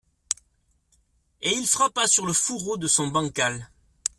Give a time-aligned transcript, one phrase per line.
[1.43, 3.69] Et il frappa sur le fourreau de son bancal.